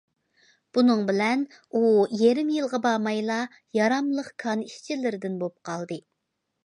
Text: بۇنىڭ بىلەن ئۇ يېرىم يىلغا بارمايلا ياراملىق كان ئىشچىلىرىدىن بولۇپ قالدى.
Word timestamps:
بۇنىڭ 0.77 1.01
بىلەن 1.09 1.43
ئۇ 1.75 1.83
يېرىم 2.23 2.49
يىلغا 2.55 2.79
بارمايلا 2.87 3.37
ياراملىق 3.81 4.33
كان 4.45 4.65
ئىشچىلىرىدىن 4.69 5.37
بولۇپ 5.45 5.61
قالدى. 5.71 6.01